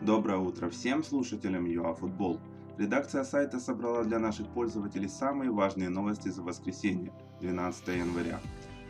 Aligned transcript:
Доброе 0.00 0.38
утро 0.38 0.70
всем 0.70 1.02
слушателям 1.02 1.66
ЮАФутбол. 1.66 2.38
Редакция 2.78 3.24
сайта 3.24 3.58
собрала 3.58 4.04
для 4.04 4.20
наших 4.20 4.46
пользователей 4.46 5.08
самые 5.08 5.50
важные 5.50 5.88
новости 5.88 6.28
за 6.28 6.40
воскресенье, 6.40 7.12
12 7.40 7.88
января. 7.88 8.38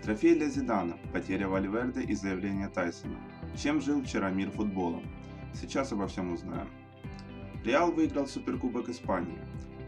Трофей 0.03 0.35
для 0.35 0.51
Зидана, 0.51 0.99
потеря 1.11 1.49
Вальверде 1.49 2.03
и 2.03 2.15
заявление 2.15 2.69
Тайсона. 2.69 3.17
Чем 3.57 3.81
жил 3.81 4.03
вчера 4.03 4.29
мир 4.29 4.51
футболом? 4.51 5.03
Сейчас 5.55 5.93
обо 5.93 6.09
всем 6.09 6.35
узнаем. 6.35 6.69
Реал 7.65 7.91
выиграл 7.91 8.27
Суперкубок 8.27 8.91
Испании. 8.91 9.39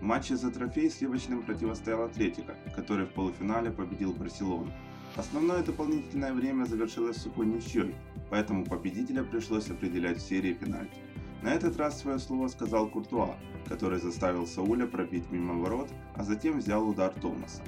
В 0.00 0.02
матче 0.02 0.37
за 0.37 0.50
трофей 0.50 0.89
сливочным 0.89 1.43
противостоял 1.43 2.02
Атлетика, 2.02 2.57
который 2.75 3.05
в 3.05 3.12
полуфинале 3.12 3.71
победил 3.71 4.14
Барселону. 4.14 4.73
Основное 5.16 5.62
дополнительное 5.62 6.32
время 6.32 6.64
завершилось 6.64 7.18
сухой 7.18 7.45
ничьей, 7.45 7.95
поэтому 8.30 8.64
победителя 8.64 9.23
пришлось 9.23 9.68
определять 9.68 10.16
в 10.16 10.27
серии 10.27 10.55
пенальти. 10.55 11.09
На 11.42 11.54
этот 11.54 11.78
раз 11.78 11.98
свое 11.98 12.18
слово 12.18 12.48
сказал 12.48 12.88
Куртуа, 12.88 13.34
который 13.66 13.98
заставил 13.98 14.46
Сауля 14.46 14.86
пробить 14.86 15.30
мимо 15.30 15.54
ворот, 15.54 15.88
а 16.14 16.22
затем 16.22 16.58
взял 16.58 16.86
удар 16.86 17.12
Томаса. 17.20 17.62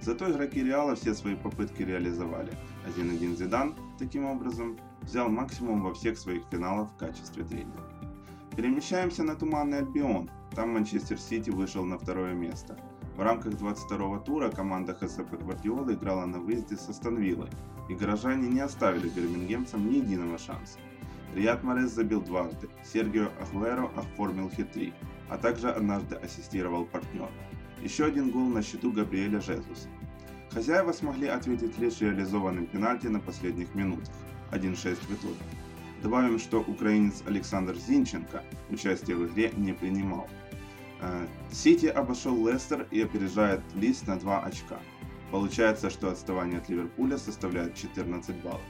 Зато 0.00 0.30
игроки 0.30 0.62
Реала 0.62 0.94
все 0.94 1.14
свои 1.14 1.34
попытки 1.34 1.82
реализовали. 1.82 2.52
1-1 2.96 3.36
Зидан, 3.36 3.74
таким 3.98 4.26
образом, 4.26 4.78
взял 5.02 5.28
максимум 5.28 5.82
во 5.82 5.92
всех 5.94 6.18
своих 6.18 6.42
финалах 6.50 6.90
в 6.90 6.96
качестве 6.96 7.42
тренера. 7.44 7.82
Перемещаемся 8.56 9.24
на 9.24 9.34
Туманный 9.34 9.78
Альбион, 9.78 10.30
там 10.54 10.74
Манчестер 10.74 11.18
Сити 11.18 11.50
вышел 11.50 11.84
на 11.84 11.98
второе 11.98 12.32
место. 12.34 12.78
В 13.16 13.20
рамках 13.20 13.54
22-го 13.54 14.18
тура 14.18 14.50
команда 14.50 14.94
ХСП 14.94 15.32
Гвардиолы 15.32 15.94
играла 15.94 16.26
на 16.26 16.38
выезде 16.38 16.76
со 16.76 16.92
Станвиллой, 16.92 17.50
и 17.88 17.94
горожане 17.94 18.48
не 18.48 18.60
оставили 18.60 19.08
бирмингемцам 19.08 19.88
ни 19.88 19.96
единого 19.96 20.38
шанса. 20.38 20.78
Риад 21.34 21.62
Морес 21.62 21.90
забил 21.90 22.20
дважды, 22.22 22.68
Сергио 22.84 23.28
Ахуэро 23.40 23.90
оформил 23.96 24.50
хитрик, 24.50 24.94
а 25.28 25.36
также 25.36 25.70
однажды 25.70 26.16
ассистировал 26.16 26.86
партнер. 26.86 27.28
Еще 27.82 28.06
один 28.06 28.30
гол 28.30 28.48
на 28.48 28.62
счету 28.62 28.92
Габриэля 28.92 29.40
Жезуса. 29.40 29.88
Хозяева 30.50 30.92
смогли 30.92 31.26
ответить 31.26 31.78
лишь 31.78 32.00
реализованным 32.00 32.66
пенальти 32.66 33.08
на 33.08 33.20
последних 33.20 33.74
минутах, 33.74 34.14
1-6 34.52 34.94
в 34.94 35.12
итоге. 35.12 35.44
Добавим, 36.02 36.38
что 36.38 36.60
украинец 36.60 37.22
Александр 37.26 37.76
Зинченко 37.76 38.42
участие 38.70 39.16
в 39.16 39.26
игре 39.26 39.52
не 39.56 39.72
принимал. 39.72 40.28
Э, 41.00 41.26
Сити 41.52 41.86
обошел 41.86 42.48
Лестер 42.48 42.86
и 42.90 43.02
опережает 43.02 43.60
Лист 43.74 44.06
на 44.06 44.16
2 44.16 44.44
очка. 44.44 44.78
Получается, 45.30 45.90
что 45.90 46.10
отставание 46.10 46.58
от 46.58 46.68
Ливерпуля 46.68 47.18
составляет 47.18 47.74
14 47.74 48.36
баллов. 48.36 48.62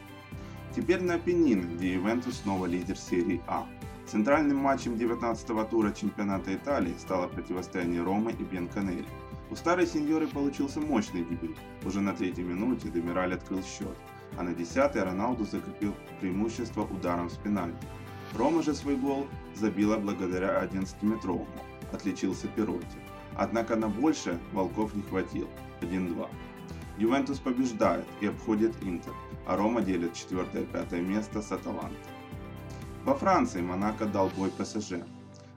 Теперь 0.77 1.01
на 1.01 1.19
Пенины, 1.19 1.75
где 1.75 1.95
Ювентус 1.95 2.41
снова 2.43 2.67
лидер 2.67 2.99
серии 2.99 3.41
А. 3.47 3.67
Центральным 4.07 4.59
матчем 4.59 4.93
19-го 4.93 5.65
тура 5.65 5.91
чемпионата 5.91 6.55
Италии 6.55 6.95
стало 6.99 7.29
противостояние 7.29 8.03
Ромы 8.03 8.33
и 8.33 8.43
Бьянконери. 8.43 9.07
У 9.51 9.57
старой 9.57 9.87
сеньоры 9.87 10.27
получился 10.27 10.79
мощный 10.81 11.25
дебют. 11.25 11.57
Уже 11.83 12.03
на 12.03 12.13
третьей 12.13 12.45
минуте 12.45 12.91
Демираль 12.91 13.33
открыл 13.33 13.63
счет, 13.63 13.97
а 14.37 14.43
на 14.43 14.51
10-й 14.51 15.01
Роналду 15.01 15.47
закрепил 15.47 15.95
преимущество 16.21 16.83
ударом 16.83 17.31
с 17.31 17.39
пенальти. 17.39 17.87
Рома 18.35 18.63
же 18.63 18.75
свой 18.75 18.97
гол 18.97 19.27
забила 19.55 19.97
благодаря 19.97 20.63
11-метровому, 20.63 21.47
отличился 21.91 22.49
Перотти. 22.49 22.99
Однако 23.35 23.77
на 23.77 23.89
больше 23.89 24.39
Волков 24.53 24.95
не 24.95 25.01
хватил, 25.01 25.49
1-2. 25.81 26.29
Ювентус 26.99 27.39
побеждает 27.39 28.07
и 28.23 28.27
обходит 28.27 28.75
Интер, 28.83 29.13
а 29.47 29.57
Рома 29.57 29.83
делит 29.83 30.13
4-5 30.13 31.01
место 31.03 31.43
с 31.43 31.53
Аталантой. 31.53 31.99
Во 33.05 33.15
Франции 33.15 33.61
Монако 33.61 34.07
дал 34.07 34.31
бой 34.31 34.51
ПСЖ. 34.51 35.05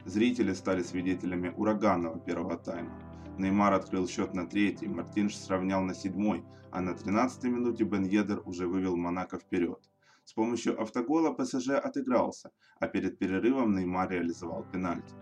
Зрители 0.05 0.53
стали 0.53 0.83
свидетелями 0.83 1.53
ураганного 1.55 2.19
первого 2.19 2.57
тайма. 2.57 2.91
Неймар 3.37 3.73
открыл 3.73 4.07
счет 4.07 4.33
на 4.33 4.45
третий, 4.45 4.87
Мартинш 4.87 5.37
сравнял 5.37 5.81
на 5.81 5.95
седьмой, 5.95 6.43
а 6.71 6.81
на 6.81 6.93
13 6.93 7.45
минуте 7.45 7.85
Бен 7.85 8.03
Йедер 8.03 8.41
уже 8.45 8.67
вывел 8.67 8.97
Монако 8.97 9.39
вперед. 9.39 9.79
С 10.25 10.33
помощью 10.33 10.79
автогола 10.79 11.33
ПСЖ 11.33 11.69
отыгрался, 11.69 12.51
а 12.79 12.87
перед 12.87 13.17
перерывом 13.17 13.75
Неймар 13.75 14.09
реализовал 14.11 14.65
пенальти. 14.71 15.15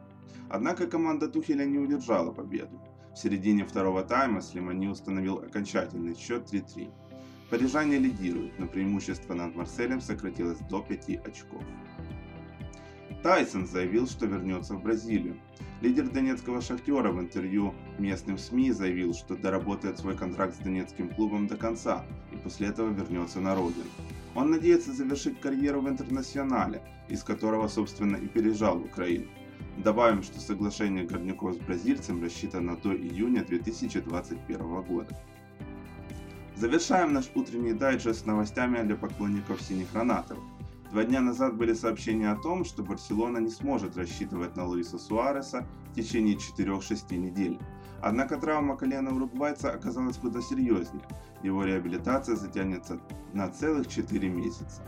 Однако 0.49 0.87
команда 0.87 1.27
Тухеля 1.27 1.65
не 1.65 1.77
удержала 1.77 2.31
победу. 2.31 2.81
В 3.17 3.19
середине 3.19 3.65
второго 3.65 4.03
тайма 4.03 4.43
Слимани 4.43 4.87
установил 4.87 5.39
окончательный 5.39 6.15
счет 6.15 6.53
3-3. 6.53 6.91
Парижане 7.49 7.97
лидируют, 7.97 8.59
но 8.59 8.67
преимущество 8.67 9.33
над 9.33 9.55
Марселем 9.55 10.01
сократилось 10.01 10.59
до 10.69 10.83
5 10.83 11.25
очков. 11.25 11.63
Тайсон 13.23 13.65
заявил, 13.65 14.05
что 14.05 14.27
вернется 14.27 14.75
в 14.75 14.83
Бразилию. 14.83 15.35
Лидер 15.81 16.07
донецкого 16.07 16.61
шахтера 16.61 17.11
в 17.11 17.19
интервью 17.19 17.73
местным 17.97 18.37
СМИ 18.37 18.71
заявил, 18.71 19.15
что 19.15 19.35
доработает 19.35 19.97
свой 19.97 20.15
контракт 20.15 20.53
с 20.53 20.59
донецким 20.59 21.09
клубом 21.09 21.47
до 21.47 21.57
конца 21.57 22.05
и 22.31 22.35
после 22.35 22.67
этого 22.67 22.91
вернется 22.93 23.39
на 23.39 23.55
родину. 23.55 23.89
Он 24.35 24.51
надеется 24.51 24.93
завершить 24.93 25.41
карьеру 25.41 25.81
в 25.81 25.89
интернационале, 25.89 26.83
из 27.09 27.23
которого, 27.23 27.67
собственно, 27.67 28.17
и 28.17 28.27
переезжал 28.27 28.77
в 28.77 28.85
Украину. 28.85 29.25
Добавим, 29.83 30.23
что 30.23 30.39
соглашение 30.39 31.05
Горняков 31.05 31.53
с 31.53 31.57
бразильцем 31.57 32.23
рассчитано 32.23 32.77
до 32.77 32.95
июня 32.95 33.45
2021 33.45 34.81
года. 34.81 35.15
Завершаем 36.55 37.13
наш 37.13 37.29
утренний 37.35 37.73
дайджест 37.73 38.25
новостями 38.25 38.81
для 38.81 38.95
поклонников 38.95 39.61
синих 39.61 39.91
гранатов. 39.91 40.39
Два 40.91 41.03
дня 41.03 41.21
назад 41.21 41.55
были 41.55 41.73
сообщения 41.73 42.31
о 42.31 42.37
том, 42.37 42.65
что 42.65 42.81
Барселона 42.81 43.37
не 43.37 43.51
сможет 43.51 43.97
рассчитывать 43.97 44.55
на 44.55 44.65
Луиса 44.65 44.97
Суареса 44.97 45.67
в 45.91 45.93
течение 45.93 46.37
4-6 46.37 47.15
недель. 47.15 47.59
Однако 48.01 48.37
травма 48.37 48.77
колена 48.77 49.15
уругвайца 49.15 49.71
оказалась 49.71 50.17
куда 50.17 50.41
серьезнее. 50.41 51.05
Его 51.43 51.63
реабилитация 51.63 52.35
затянется 52.35 52.99
на 53.33 53.47
целых 53.49 53.87
4 53.87 54.27
месяца. 54.27 54.81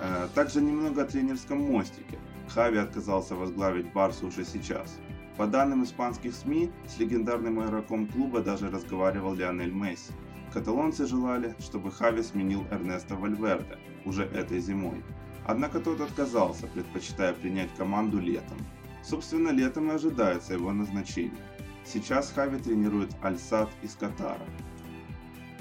Э, 0.00 0.26
также 0.34 0.60
немного 0.60 1.02
о 1.02 1.06
тренерском 1.06 1.60
мостике. 1.60 2.18
Хави 2.48 2.78
отказался 2.78 3.34
возглавить 3.34 3.92
Барсу 3.92 4.28
уже 4.28 4.44
сейчас. 4.44 4.98
По 5.36 5.46
данным 5.46 5.84
испанских 5.84 6.34
СМИ, 6.34 6.70
с 6.88 6.98
легендарным 6.98 7.62
игроком 7.62 8.06
клуба 8.06 8.40
даже 8.40 8.70
разговаривал 8.70 9.34
Лионель 9.34 9.72
Месси. 9.72 10.12
Каталонцы 10.52 11.06
желали, 11.06 11.54
чтобы 11.58 11.90
Хави 11.90 12.22
сменил 12.22 12.64
Эрнеста 12.70 13.16
Вальверде 13.16 13.78
уже 14.04 14.24
этой 14.24 14.60
зимой. 14.60 15.02
Однако 15.44 15.80
тот 15.80 16.00
отказался, 16.00 16.66
предпочитая 16.66 17.34
принять 17.34 17.74
команду 17.76 18.18
летом. 18.18 18.56
Собственно, 19.02 19.50
летом 19.50 19.90
и 19.90 19.94
ожидается 19.94 20.54
его 20.54 20.72
назначение. 20.72 21.44
Сейчас 21.84 22.32
Хави 22.32 22.58
тренирует 22.58 23.14
Альсад 23.22 23.68
из 23.82 23.94
Катара. 23.94 24.46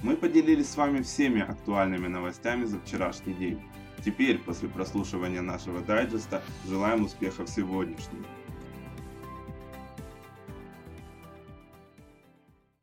Мы 0.02 0.16
поделились 0.16 0.69
с 0.69 0.78
вами 0.78 1.02
всеми 1.02 1.41
актуальными 1.41 2.07
новостями 2.07 2.66
за 2.66 2.79
вчерашний 2.79 3.34
день. 3.34 3.62
Теперь, 4.05 4.38
после 4.38 4.69
прослушивания 4.69 5.41
нашего 5.41 5.81
дайджеста, 5.81 6.43
желаем 6.67 7.05
успехов 7.05 7.49
сегодняшнему. 7.49 8.23